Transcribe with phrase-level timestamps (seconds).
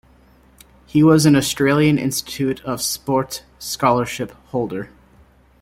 [0.87, 4.89] He was an Australian Institute of Sport scholarship holder.